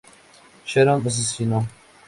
Sharon 0.71 1.05
asesino. 1.09 1.59